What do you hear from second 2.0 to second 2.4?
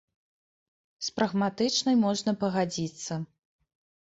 можна